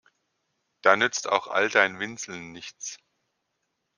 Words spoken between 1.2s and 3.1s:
auch all dein Winseln nichts.